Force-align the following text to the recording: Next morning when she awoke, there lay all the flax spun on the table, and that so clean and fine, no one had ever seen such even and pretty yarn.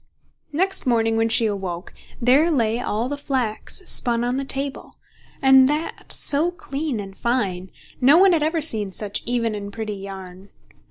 Next 0.51 0.87
morning 0.87 1.15
when 1.15 1.29
she 1.29 1.45
awoke, 1.45 1.93
there 2.19 2.49
lay 2.49 2.79
all 2.79 3.07
the 3.07 3.19
flax 3.19 3.83
spun 3.85 4.23
on 4.23 4.37
the 4.37 4.43
table, 4.43 4.93
and 5.43 5.69
that 5.69 6.11
so 6.11 6.49
clean 6.49 6.99
and 6.99 7.15
fine, 7.15 7.69
no 8.01 8.17
one 8.17 8.33
had 8.33 8.41
ever 8.41 8.61
seen 8.61 8.91
such 8.91 9.21
even 9.27 9.53
and 9.53 9.71
pretty 9.71 9.93
yarn. 9.93 10.49